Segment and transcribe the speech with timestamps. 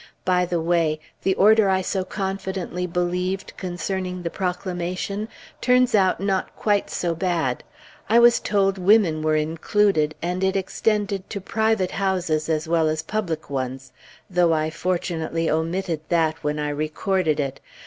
[0.25, 5.27] By the way the order I so confidently believed, concerning the proclamation,
[5.61, 7.63] turns out not quite so bad.
[8.09, 13.03] I was told women were included, and it extended to private houses as well as
[13.03, 13.91] public ones,
[14.27, 17.59] though I fortunately omitted that when I recorded it.